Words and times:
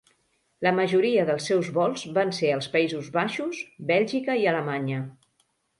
La 0.67 0.71
majoria 0.77 1.25
dels 1.27 1.49
seus 1.51 1.69
vols 1.77 2.07
van 2.17 2.33
ser 2.41 2.51
als 2.55 2.71
Països 2.77 3.13
Baixos, 3.19 3.61
Bèlgica 3.95 4.41
i 4.45 4.53
Alemanya. 4.55 5.09